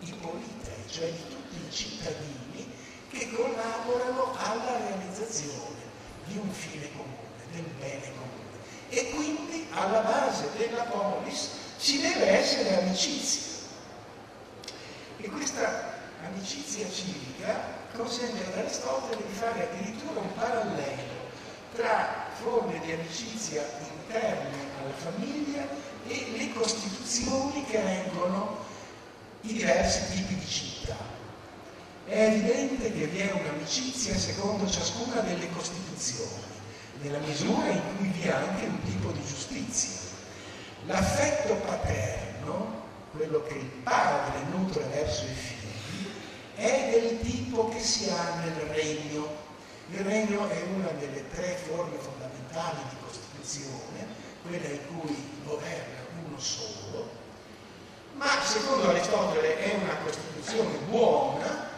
[0.00, 2.72] i politei, cioè di tutti i cittadini
[3.10, 5.82] che collaborano alla realizzazione
[6.26, 8.32] di un fine comune, del bene comune.
[8.88, 13.52] E quindi alla base della polis ci deve essere amicizia.
[15.18, 15.92] E questa
[16.24, 21.13] amicizia civica consente ad Aristotele di fare addirittura un parallelo
[21.74, 25.66] tra forme di amicizia interne alla famiglia
[26.06, 28.58] e le costituzioni che reggono
[29.42, 30.96] i diversi tipi di città.
[32.06, 36.42] È evidente che vi è un'amicizia secondo ciascuna delle costituzioni,
[37.00, 40.12] nella misura in cui vi è anche un tipo di giustizia.
[40.86, 42.82] L'affetto paterno,
[43.12, 46.12] quello che il padre nutre verso i figli,
[46.56, 49.43] è del tipo che si ha nel regno.
[49.90, 54.06] Il regno è una delle tre forme fondamentali di Costituzione,
[54.42, 57.10] quella in cui governa uno solo,
[58.14, 61.68] ma secondo Aristotele è una Costituzione buona,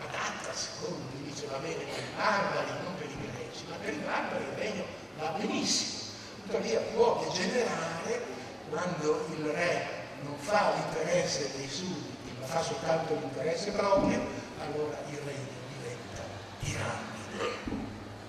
[0.00, 3.92] adatta, secondo lui dice va bene per i barbari, non per i greci, ma per
[3.92, 4.84] i barbari il regno
[5.18, 6.02] va benissimo.
[6.44, 8.22] Tuttavia può degenerare
[8.68, 9.88] quando il re
[10.22, 14.20] non fa l'interesse dei sudditi, ma fa soltanto l'interesse proprio,
[14.60, 16.22] allora il regno diventa
[16.60, 17.13] tirannide.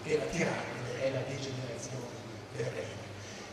[0.03, 2.05] E la tirannide è la degenerazione
[2.55, 3.03] del regno.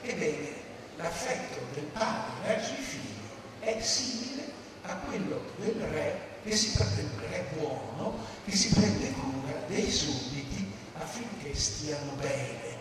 [0.02, 0.48] Ebbene,
[0.96, 3.20] l'affetto del padre verso i figli
[3.60, 4.44] è simile
[4.82, 9.90] a quello del re che si prende, il re buono, che si prende cura dei
[9.90, 12.80] sudditi affinché stiano bene.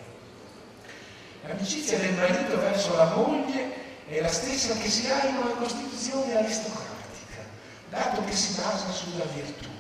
[1.46, 6.38] L'amicizia del marito verso la moglie è la stessa che si ha in una costituzione
[6.38, 7.44] aristocratica,
[7.90, 9.71] dato che si basa sulla virtù.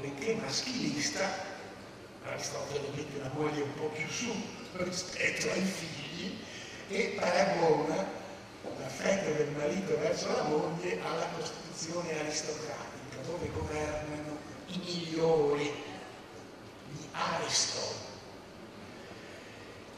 [0.00, 1.56] Benché maschilista,
[2.24, 4.32] Aristotele mette la moglie un po' più su
[4.72, 6.38] rispetto ai figli
[6.88, 8.06] e paragona
[8.78, 15.72] l'affetto del marito verso la moglie alla Costituzione aristocratica, dove governano i migliori,
[16.92, 18.06] gli Aristotele.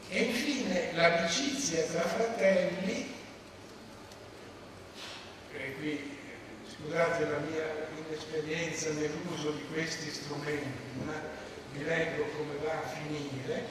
[0.09, 3.13] E infine l'amicizia tra fratelli,
[5.53, 6.10] e qui
[6.81, 11.13] scusate la mia inesperienza nell'uso di questi strumenti, ma
[11.73, 13.65] vi leggo come va a finire,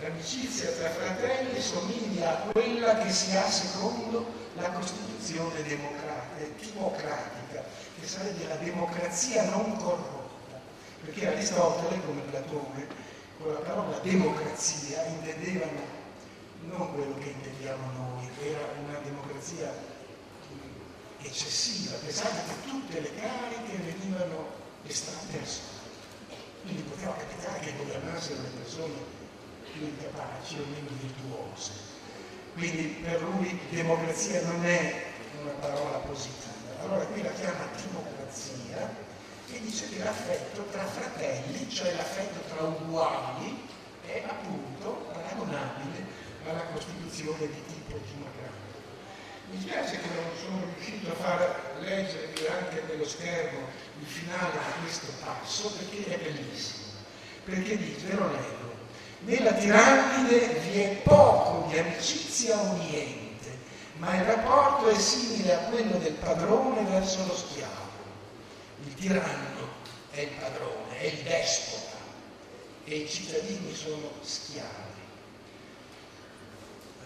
[0.00, 7.62] l'amicizia tra fratelli somiglia a quella che si ha secondo la Costituzione democratica,
[7.98, 10.60] che sarebbe la democrazia non corrotta,
[11.04, 12.86] perché Aristotele, come Platone,
[13.38, 15.98] con la parola democrazia intendevano
[16.62, 19.72] non quello che intendiamo noi, era una democrazia
[21.22, 24.46] eccessiva, pensate che tutte le cariche venivano
[24.86, 25.78] estratte al Stato.
[26.62, 28.94] Quindi poteva capitare che governassero le persone
[29.72, 31.72] più incapaci o meno virtuose.
[32.54, 35.06] Quindi per lui democrazia non è
[35.40, 36.52] una parola positiva.
[36.82, 39.08] Allora qui la chiama democrazia
[39.46, 43.68] che dice che l'affetto tra fratelli, cioè l'affetto tra uguali,
[44.06, 46.04] è appunto paragonabile
[46.46, 48.39] alla Costituzione di tipo democratico.
[49.50, 53.66] Mi spiace che non sono riuscito a far leggere anche nello schermo
[54.00, 56.84] il finale di questo passo perché è bellissimo.
[57.44, 58.74] Perché dice, leggo,
[59.20, 63.58] nella tirannide vi è poco di amicizia o niente,
[63.96, 67.80] ma il rapporto è simile a quello del padrone verso lo schiavo
[68.84, 69.68] il tiranno
[70.10, 71.98] è il padrone, è il despota
[72.84, 74.98] e i cittadini sono schiavi.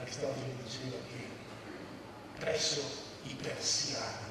[0.00, 1.23] Aristotele diceva che
[2.44, 2.82] presso
[3.22, 4.22] i persiani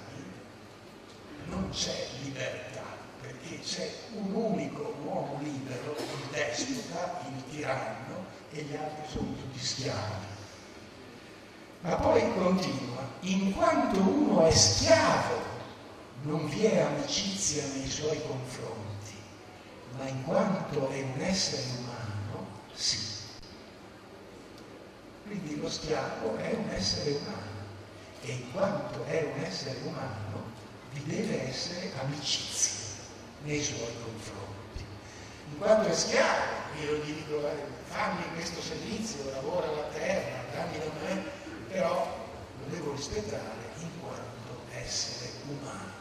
[1.47, 2.83] non c'è libertà,
[3.19, 9.59] perché c'è un unico uomo libero, il despota, il tiranno, e gli altri sono tutti
[9.59, 10.25] schiavi.
[11.81, 15.51] Ma poi continua, in quanto uno è schiavo
[16.23, 19.15] non vi è amicizia nei suoi confronti,
[19.97, 23.11] ma in quanto è un essere umano, sì.
[25.25, 27.52] Quindi lo schiavo è un essere umano
[28.25, 30.51] e in quanto è un essere umano
[30.93, 33.01] vi deve essere amicizia
[33.43, 34.85] nei suoi confronti.
[35.51, 37.41] In quanto è schiavo, io gli dico
[37.87, 41.23] fammi questo servizio, lavora la terra, dammi da me,
[41.69, 42.27] però
[42.59, 45.91] lo devo rispettare in quanto essere umano.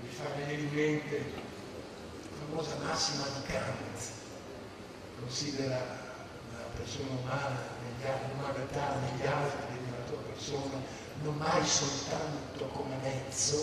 [0.00, 1.32] Mi fa venire in mente
[2.22, 4.10] la famosa massima di Kant,
[5.20, 7.74] considera la persona umana,
[8.28, 9.73] l'umanità negli altri
[10.06, 10.80] tua persona,
[11.22, 13.56] non mai soltanto come mezzo,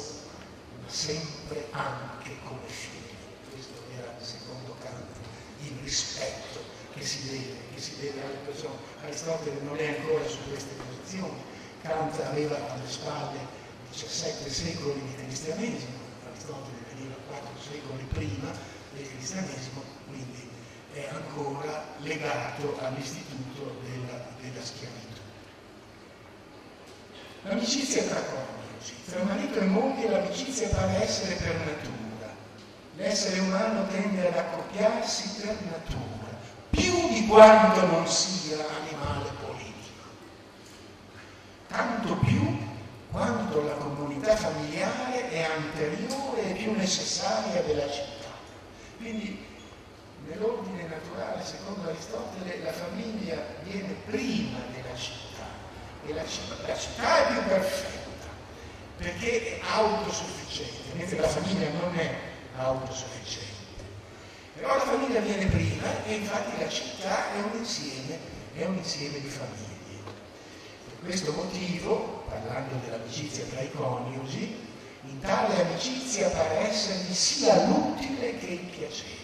[0.82, 3.16] ma sempre anche come figlio.
[3.50, 5.16] Questo era, secondo Kant,
[5.62, 6.60] il rispetto
[6.94, 8.76] che si deve, che si deve alle persone.
[9.04, 11.42] Aristotele non è ancora su queste posizioni.
[11.82, 13.40] Kant aveva alle spalle
[13.90, 18.52] 17 secoli di cristianesimo, Aristotele veniva quattro secoli prima
[18.94, 20.50] del cristianesimo, quindi
[20.94, 25.11] è ancora legato all'istituto della, della schiavitù.
[27.44, 32.30] L'amicizia tra coniugi, tra marito e moglie l'amicizia pare essere per natura.
[32.98, 36.38] L'essere umano tende ad accoppiarsi per natura,
[36.70, 40.06] più di quanto non sia animale politico.
[41.68, 42.60] Tanto più
[43.10, 48.30] quanto la comunità familiare è anteriore e più necessaria della città.
[48.98, 49.44] Quindi
[50.28, 54.81] nell'ordine naturale, secondo Aristotele, la famiglia viene prima città
[56.06, 56.24] e la
[56.66, 58.02] la città è più perfetta
[58.98, 62.16] perché è autosufficiente, mentre la famiglia non è
[62.56, 63.50] autosufficiente.
[64.56, 68.20] Però la famiglia viene prima e infatti la città è un insieme,
[68.54, 69.70] è un insieme di famiglie.
[70.86, 74.70] Per questo motivo, parlando dell'amicizia tra i coniugi,
[75.04, 79.20] in tale amicizia pare esservi sia l'utile che il piacevole,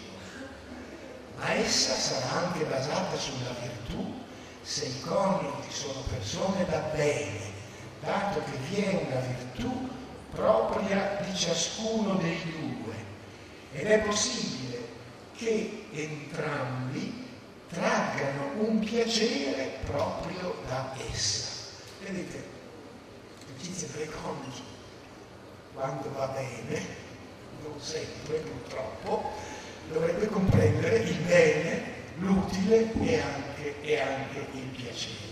[1.36, 4.17] ma essa sarà anche basata sulla virtù
[4.68, 7.40] se i coniugi sono persone da bene,
[8.02, 9.88] dato che vi è una virtù
[10.30, 12.94] propria di ciascuno dei due
[13.72, 14.86] ed è possibile
[15.34, 17.26] che entrambi
[17.70, 21.46] traggano un piacere proprio da essa.
[22.02, 22.44] Vedete,
[23.46, 24.62] l'amicizia tra i coniugi,
[25.72, 26.82] quando va bene,
[27.62, 29.32] non sempre purtroppo,
[29.90, 31.82] dovrebbe comprendere il bene,
[32.18, 33.47] l'utile e anche,
[34.00, 35.26] anche il piacevole.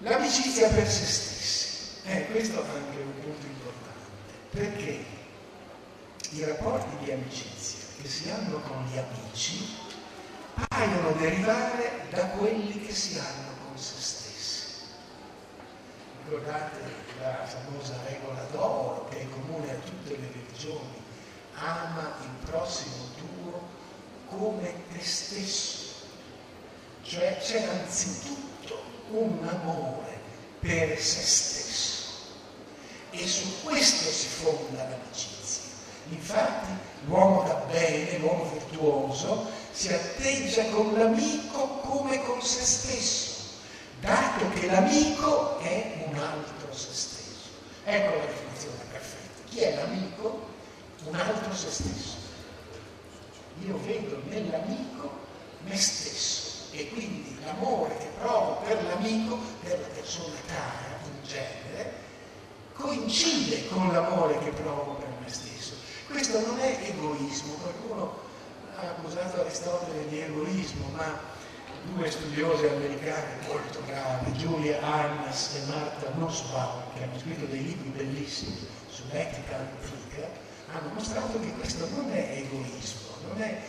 [0.00, 4.10] L'amicizia per se stessi, eh, questo è anche un punto importante,
[4.50, 5.04] perché
[6.30, 9.76] i rapporti di amicizia che si hanno con gli amici
[10.68, 14.66] paiono derivare da quelli che si hanno con se stessi.
[16.24, 16.78] Ricordate
[17.20, 21.00] la famosa regola d'oro che è comune a tutte le religioni,
[21.54, 23.68] ama il prossimo tuo
[24.28, 25.81] come te stesso.
[27.02, 28.80] Cioè c'è anzitutto
[29.10, 30.20] un amore
[30.60, 32.02] per se stesso
[33.10, 35.62] e su questo si fonda l'amicizia.
[36.08, 36.70] Infatti
[37.06, 43.30] l'uomo da bene, l'uomo virtuoso, si atteggia con l'amico come con se stesso,
[44.00, 47.50] dato che l'amico è un altro se stesso.
[47.84, 49.48] Ecco la definizione perfetta.
[49.48, 50.50] Chi è l'amico?
[51.04, 52.16] Un altro se stesso.
[53.66, 55.10] Io vedo nell'amico
[55.64, 56.31] me stesso
[56.72, 61.92] e quindi l'amore che provo per l'amico, per la persona cara in genere,
[62.72, 65.74] coincide con l'amore che provo per me stesso.
[66.08, 68.20] Questo non è egoismo, qualcuno
[68.76, 71.20] ha accusato Aristotele di egoismo, ma
[71.94, 77.88] due studiose americane molto bravi, Julia Arnas e Marta Nussbaum, che hanno scritto dei libri
[77.88, 80.28] bellissimi sull'etica antica,
[80.72, 83.60] hanno mostrato che questo non è egoismo, non è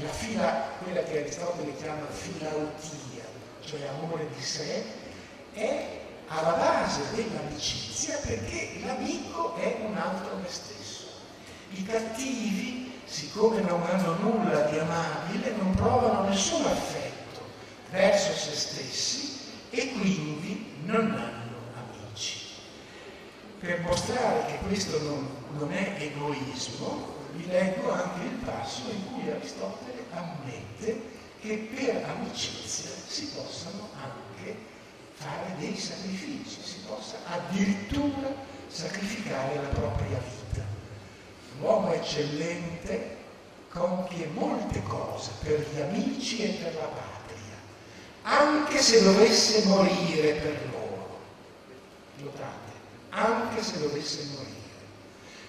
[0.00, 3.24] la fila, quella che Aristotele chiama filautia,
[3.64, 4.82] cioè amore di sé,
[5.52, 11.06] è alla base dell'amicizia perché l'amico è un altro me stesso.
[11.70, 17.40] I cattivi, siccome non hanno nulla di amabile, non provano nessun affetto
[17.90, 19.38] verso se stessi
[19.70, 22.38] e quindi non hanno amici.
[23.60, 25.28] Per mostrare che questo non,
[25.58, 32.90] non è egoismo, vi leggo anche il passo in cui Aristotele ammette che per amicizia
[33.06, 34.56] si possano anche
[35.14, 38.32] fare dei sacrifici, si possa addirittura
[38.68, 40.62] sacrificare la propria vita.
[41.58, 43.16] L'uomo eccellente
[43.68, 47.56] compie molte cose per gli amici e per la patria,
[48.22, 50.82] anche se dovesse morire per loro.
[52.18, 52.72] Notate,
[53.10, 54.63] anche se dovesse morire.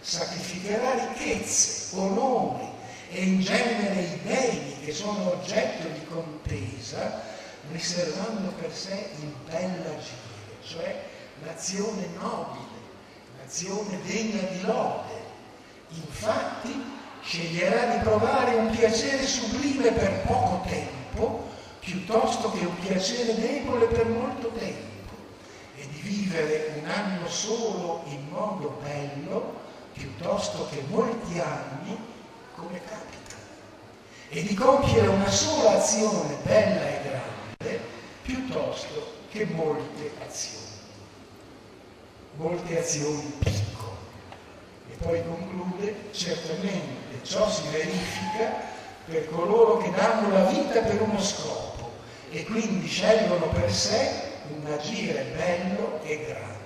[0.06, 2.70] Sacrificherà ricchezze, onori
[3.10, 7.24] e in genere i beni che sono oggetto di contesa
[7.72, 11.03] riservando per sé il bell'agire, cioè
[11.43, 12.78] l'azione nobile,
[13.39, 15.24] l'azione degna di lode.
[15.89, 16.84] Infatti
[17.24, 21.49] sceglierà di provare un piacere sublime per poco tempo
[21.80, 25.16] piuttosto che un piacere debole per molto tempo
[25.76, 29.64] e di vivere un anno solo in modo bello
[29.96, 31.98] piuttosto che molti anni
[32.56, 33.36] come capita
[34.30, 37.80] e di compiere una sola azione bella e grande
[38.22, 40.66] piuttosto che molte azioni,
[42.36, 43.93] molte azioni piccole.
[44.91, 48.74] E poi conclude, certamente ciò si verifica
[49.06, 51.91] per coloro che danno la vita per uno scopo
[52.32, 56.64] e quindi scelgono per sé un agire bello e grande.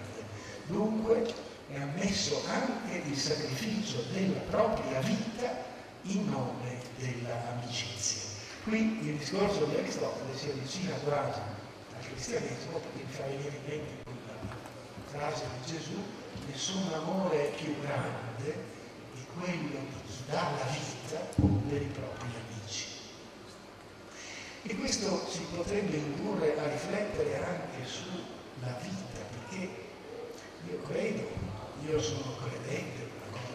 [0.67, 1.33] Dunque
[1.71, 5.65] è ammesso anche il sacrificio della propria vita
[6.03, 8.21] in nome dell'amicizia.
[8.63, 11.39] Qui il discorso di Aristotele si avvicina quasi
[11.95, 16.03] al cristianesimo perché mi fa venire in mente quella frase di Gesù,
[16.47, 18.77] nessun amore è più grande
[19.13, 21.19] di quello di chi dà la vita
[21.69, 22.85] per i propri amici.
[24.63, 29.87] E questo ci potrebbe indurre a riflettere anche sulla vita, perché
[30.67, 31.27] io credo,
[31.85, 33.53] io sono credente, una cosa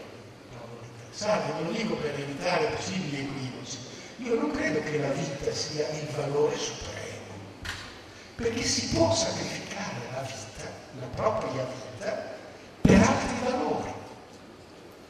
[0.51, 3.77] trovo interessante, non lo dico per evitare possibili equivoci,
[4.17, 7.33] io non credo che la vita sia il valore supremo,
[8.35, 12.33] perché si può sacrificare la vita, la propria vita,
[12.81, 13.93] per altri valori.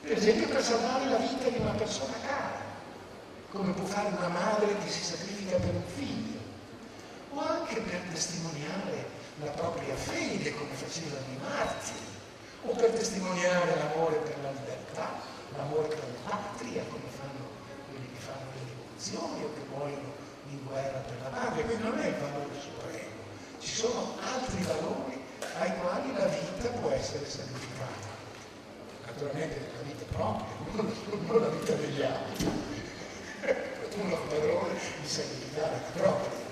[0.02, 2.62] Per esempio per salvare la vita di una persona cara,
[3.52, 6.40] come può fare una madre che si sacrifica per un figlio,
[7.34, 9.08] o anche per testimoniare
[9.40, 12.14] la propria fede, come facevano i martiri,
[12.64, 15.12] o per testimoniare l'amore per la libertà,
[15.56, 17.56] l'amore per la patria, come fanno
[19.06, 20.14] nazioni o che muoiono
[20.50, 23.22] in guerra per la patria, quindi non è il valore supremo,
[23.60, 25.22] ci sono altri valori
[25.60, 28.14] ai quali la vita può essere sacrificata.
[29.06, 30.48] Naturalmente la vita propria,
[31.28, 32.74] non la vita degli altri.
[33.96, 36.45] Uno è padrone di sacrificare la propria.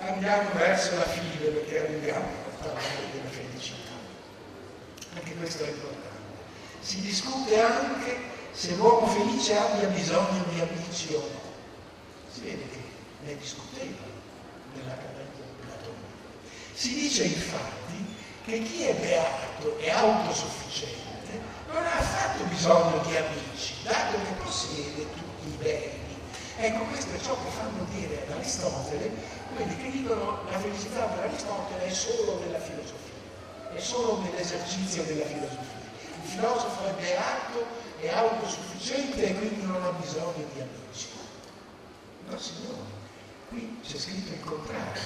[0.00, 3.92] Andiamo verso la fine perché arriviamo a parlare della felicità.
[5.14, 6.08] Anche questo è importante.
[6.80, 8.16] Si discute anche
[8.52, 11.40] se l'uomo felice abbia bisogno di amici o no.
[12.32, 12.78] Si vede che
[13.24, 14.04] ne discuteva
[14.74, 15.96] nell'Accademia di Platone.
[16.74, 18.04] Si dice infatti
[18.44, 21.40] che chi è beato e autosufficiente
[21.72, 26.03] non ha affatto bisogno di amici, dato che possiede tutti i beni.
[26.56, 29.10] Ecco, questo è ciò che fanno dire ad Aristotele
[29.56, 35.24] quelli che dicono la felicità per Aristotele è solo nella filosofia, è solo nell'esercizio della
[35.24, 35.82] filosofia.
[36.22, 37.66] Il filosofo è beato,
[38.00, 41.08] è autosufficiente e quindi non ha bisogno di amici.
[42.28, 43.02] No, signore,
[43.48, 45.02] qui c'è scritto il contrario.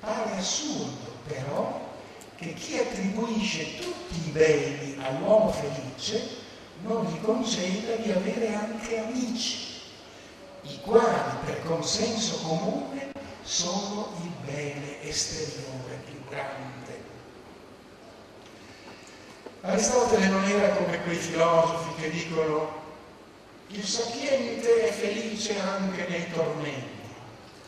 [0.00, 1.94] Pare assurdo, però,
[2.36, 6.44] che chi attribuisce tutti i beni all'uomo felice
[6.82, 9.65] non gli conceda di avere anche amici,
[10.68, 13.12] i quali per consenso comune
[13.42, 17.04] sono il bene esteriore più grande.
[19.60, 22.84] Aristotele non era come quei filosofi che dicono
[23.68, 27.08] il sapiente è felice anche nei tormenti,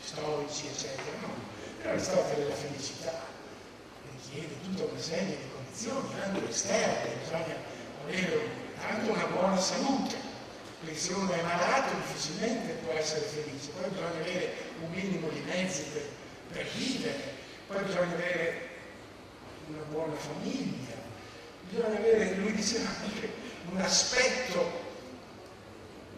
[0.01, 1.33] storici eccetera, no,
[1.81, 3.13] per Aristotele la felicità
[4.11, 7.55] richiede tutta una serie di condizioni, anche esterne, bisogna
[8.03, 8.49] avere
[8.87, 10.28] anche una buona salute,
[10.79, 15.41] perché se uno è malato difficilmente può essere felice, poi bisogna avere un minimo di
[15.41, 16.05] mezzi per,
[16.53, 17.33] per vivere,
[17.67, 18.67] poi bisogna avere
[19.67, 20.95] una buona famiglia,
[21.69, 23.29] bisogna avere, lui diceva anche,
[23.71, 24.87] un aspetto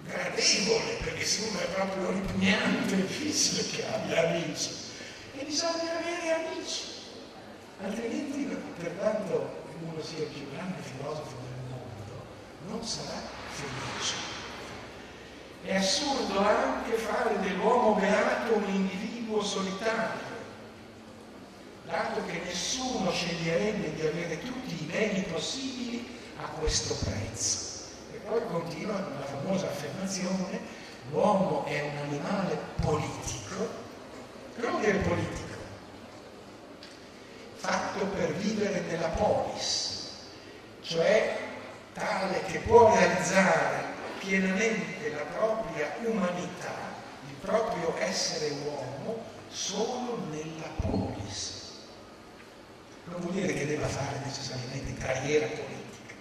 [0.03, 4.69] gradevole, perché se uno è proprio ripugnante, è difficile che abbia amici.
[5.37, 6.83] E bisogna avere amici.
[7.81, 12.25] Altrimenti, per quanto uno sia il più grande filosofo del mondo,
[12.67, 14.30] non sarà felice.
[15.63, 20.29] È assurdo anche fare dell'uomo beato un individuo solitario,
[21.85, 27.69] dato che nessuno sceglierebbe di avere tutti i beni possibili a questo prezzo.
[28.11, 30.59] E poi continua con la famosa affermazione,
[31.11, 33.67] l'uomo è un animale politico,
[34.55, 35.57] non dire politico,
[37.53, 40.09] fatto per vivere nella polis,
[40.81, 41.37] cioè
[41.93, 43.80] tale che può realizzare
[44.21, 46.93] pienamente la propria umanità,
[47.27, 51.59] il proprio essere uomo, solo nella polis.
[53.05, 56.13] Non vuol dire che debba fare necessariamente carriera politica,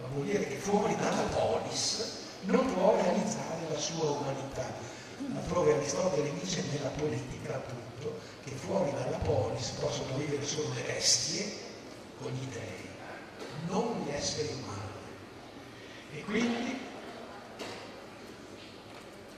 [0.00, 4.90] ma vuol dire che fuori dalla polis non può realizzare la sua umanità.
[5.46, 11.52] Prova Aristotele dice nella politica, appunto, che fuori dalla polis possono vivere solo le bestie
[12.18, 12.88] con gli dei,
[13.68, 14.80] non gli esseri umani.
[16.14, 16.90] E quindi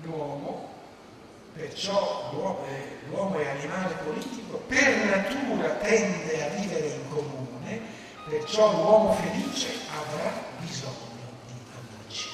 [0.05, 0.73] l'uomo,
[1.55, 7.81] perciò l'uomo è, animale politico, per natura tende a vivere in comune,
[8.29, 10.93] perciò l'uomo felice avrà bisogno
[11.47, 12.29] di amici.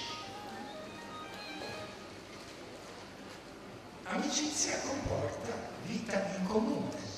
[4.05, 5.49] Amicizia comporta
[5.85, 7.09] vita in comune.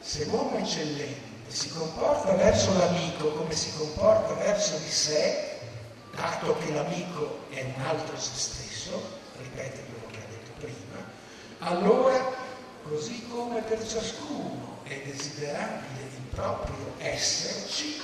[0.00, 5.58] Se l'uomo eccellente si comporta verso l'amico come si comporta verso di sé,
[6.14, 11.04] dato che l'amico è un altro se stesso, ripete quello che ha detto prima,
[11.58, 12.34] allora,
[12.82, 18.00] così come per ciascuno è desiderabile il proprio esserci,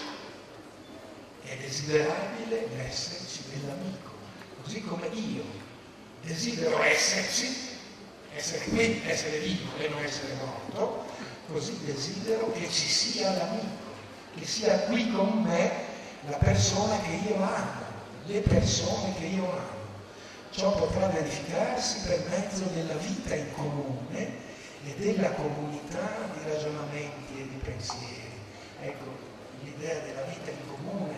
[1.43, 4.11] è desiderabile l'esserci dell'amico,
[4.62, 5.45] così come io
[6.22, 7.74] desidero esserci,
[8.34, 11.07] essere qui, essere vivo e non essere morto,
[11.49, 13.95] così desidero che ci sia l'amico,
[14.37, 15.84] che sia qui con me
[16.28, 17.84] la persona che io amo,
[18.26, 19.76] le persone che io amo.
[20.57, 24.37] Ciò potrà verificarsi per mezzo della vita in comune
[24.87, 28.41] e della comunità di ragionamenti e di pensieri.
[28.81, 29.05] Ecco,
[29.63, 31.15] l'idea della vita in comune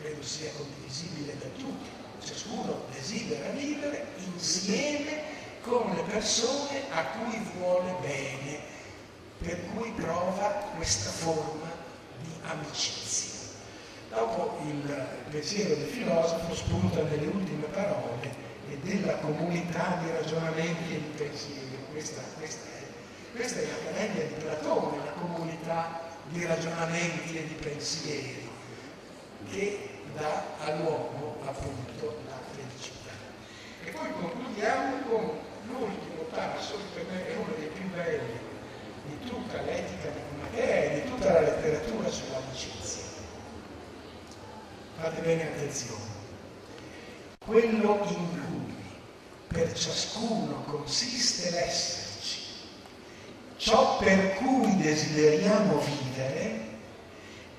[0.00, 1.90] credo sia condivisibile da tutti.
[2.24, 5.20] Ciascuno desidera vivere insieme
[5.60, 8.60] con le persone a cui vuole bene,
[9.40, 11.70] per cui prova questa forma
[12.22, 13.37] di amicizia.
[14.10, 18.30] Dopo il pensiero del filosofo spunta nelle ultime parole
[18.70, 21.78] e della comunità di ragionamenti e di pensieri.
[21.90, 28.48] Questa, questa, è, questa è l'Accademia di Platone, la comunità di ragionamenti e di pensieri
[29.50, 33.12] che dà all'uomo appunto la felicità.
[33.84, 38.38] E poi concludiamo con l'ultimo passo, che per me è uno dei più belli
[39.04, 42.77] di tutta l'etica di Matteo e di tutta la letteratura sull'amicizia.
[45.00, 46.16] Fate bene attenzione.
[47.38, 48.74] Quello in cui
[49.46, 52.40] per ciascuno consiste l'esserci,
[53.58, 56.66] ciò per cui desideriamo vivere,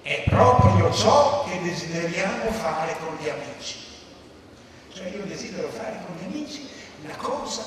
[0.01, 3.77] è proprio ciò che desideriamo fare con gli amici.
[4.91, 6.67] Cioè io desidero fare con gli amici
[7.07, 7.63] la cosa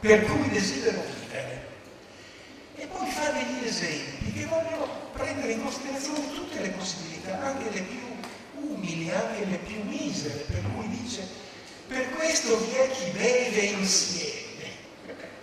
[0.00, 1.68] per cui desidero vivere.
[2.76, 7.80] E poi fa degli esempi che voglio prendere in considerazione tutte le possibilità, anche le
[7.82, 8.11] più
[8.68, 11.26] umili, anche le più misere, per cui dice,
[11.86, 14.40] per questo vi è chi beve insieme.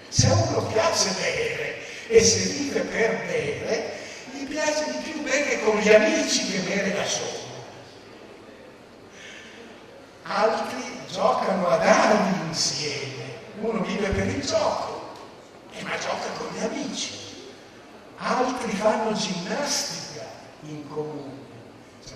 [0.08, 3.94] Se a uno piace bere e se vive per bere,
[4.32, 7.48] gli piace di più bere con gli amici che bere da solo.
[10.24, 13.24] Altri giocano a dardi insieme,
[13.62, 15.14] uno vive per il gioco,
[15.72, 17.18] eh, ma gioca con gli amici.
[18.18, 20.26] Altri fanno ginnastica
[20.64, 21.39] in comune.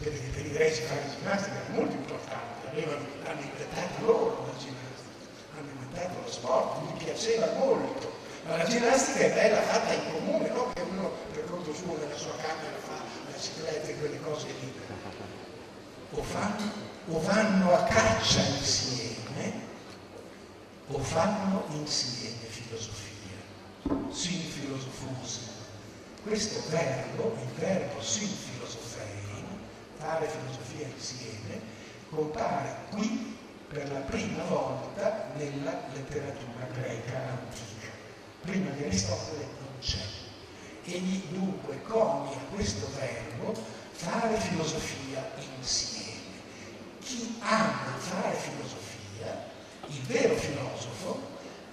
[0.03, 5.55] Che per i greci fare ginnastica è molto importante, avevano, l'hanno inventata loro la ginnastica,
[5.57, 8.11] hanno inventato lo sport, gli piaceva molto.
[8.45, 10.73] Ma la ginnastica è bella fatta in comune, no?
[10.73, 14.73] Che uno per conto suo nella sua camera fa la bicicletta e quelle cose lì.
[16.11, 16.71] O, fanno,
[17.07, 19.53] o vanno a caccia insieme,
[20.87, 23.37] o fanno insieme filosofia,
[24.11, 25.39] sin filosofusi.
[26.23, 28.27] Questo verbo, il verbo sin
[30.03, 31.61] fare filosofia insieme,
[32.09, 33.37] compare qui
[33.69, 37.73] per la prima volta nella letteratura greca antica
[38.41, 40.03] prima di Aristotele non c'è.
[40.83, 43.53] Egli dunque conia questo verbo
[43.93, 46.41] fare filosofia insieme.
[46.99, 49.47] Chi ama fare filosofia,
[49.87, 51.21] il vero filosofo,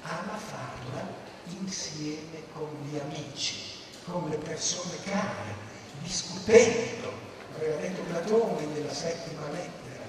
[0.03, 1.09] ama farla
[1.47, 3.57] insieme con gli amici,
[4.05, 5.55] con le persone care,
[6.03, 7.12] discutendo,
[7.61, 10.04] aveva detto Platone nella settima lettera,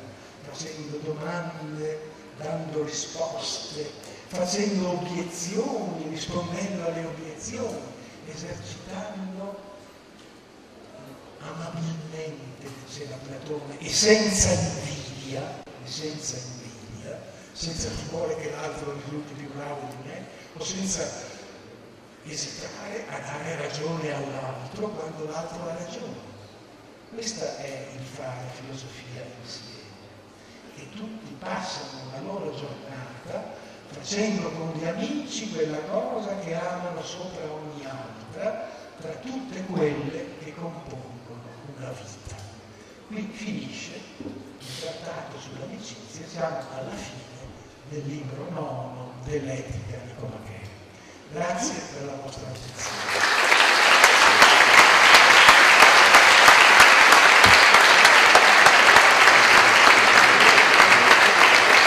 [0.49, 1.99] facendo domande,
[2.37, 3.91] dando risposte,
[4.27, 7.81] facendo obiezioni, rispondendo alle obiezioni,
[8.25, 9.69] esercitando
[11.39, 17.19] amabilmente, diceva Platone, e senza invidia, senza invidia,
[17.51, 20.25] senza timore che l'altro risulti più bravo di me,
[20.55, 21.29] o senza
[22.23, 26.30] esitare a dare ragione all'altro quando l'altro ha ragione.
[27.13, 29.79] Questo è il fare filosofia insieme.
[30.77, 33.53] E tutti passano la loro giornata
[33.91, 40.55] facendo con gli amici quella cosa che amano sopra ogni altra, tra tutte quelle che
[40.55, 41.41] compongono
[41.77, 42.35] una vita.
[43.07, 47.19] Qui finisce il trattato sull'amicizia, siamo alla fine
[47.89, 50.61] del libro nono dell'etica di Comachè.
[51.33, 53.50] Grazie per la vostra attenzione.